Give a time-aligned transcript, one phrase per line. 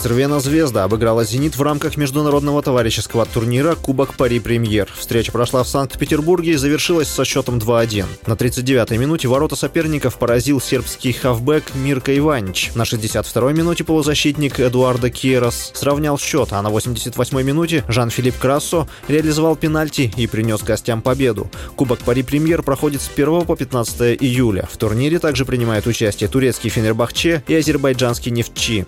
[0.00, 4.88] Цервена Звезда обыграла «Зенит» в рамках международного товарищеского турнира «Кубок Пари Премьер».
[4.96, 8.06] Встреча прошла в Санкт-Петербурге и завершилась со счетом 2-1.
[8.26, 12.70] На 39-й минуте ворота соперников поразил сербский хавбек Мирка Иванич.
[12.74, 19.54] На 62-й минуте полузащитник Эдуардо Кьерос сравнял счет, а на 88-й минуте Жан-Филипп Крассо реализовал
[19.54, 21.50] пенальти и принес гостям победу.
[21.76, 24.66] Кубок Пари Премьер проходит с 1 по 15 июля.
[24.72, 28.86] В турнире также принимают участие турецкий Фенербахче и азербайджанский Нефтчи.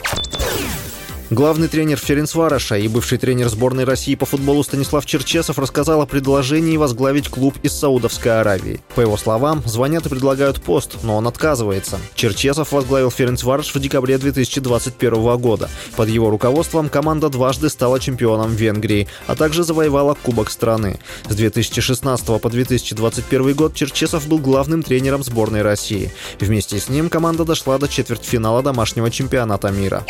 [1.32, 6.76] Главный тренер Ференцвараша и бывший тренер сборной России по футболу Станислав Черчесов рассказал о предложении
[6.76, 8.82] возглавить клуб из Саудовской Аравии.
[8.94, 11.98] По его словам, звонят и предлагают пост, но он отказывается.
[12.16, 15.70] Черчесов возглавил Ференцвараш в декабре 2021 года.
[15.96, 21.00] Под его руководством команда дважды стала чемпионом Венгрии, а также завоевала Кубок страны.
[21.30, 26.12] С 2016 по 2021 год Черчесов был главным тренером сборной России.
[26.38, 30.04] Вместе с ним команда дошла до четвертьфинала домашнего чемпионата мира.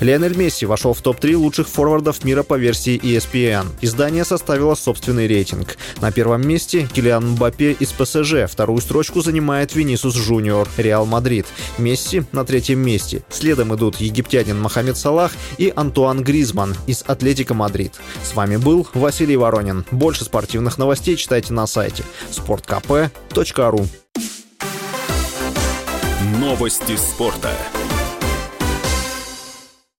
[0.00, 3.66] Лионель Месси вошел в топ-3 лучших форвардов мира по версии ESPN.
[3.82, 5.76] Издание составило собственный рейтинг.
[6.00, 8.50] На первом месте Килиан Мбаппе из ПСЖ.
[8.50, 11.46] Вторую строчку занимает Винисиус Жуниор, Реал Мадрид.
[11.78, 13.22] Месси на третьем месте.
[13.28, 17.92] Следом идут египтянин Мохаммед Салах и Антуан Гризман из Атлетика Мадрид.
[18.22, 19.84] С вами был Василий Воронин.
[19.90, 23.86] Больше спортивных новостей читайте на сайте sportkp.ru
[26.38, 27.50] Новости спорта.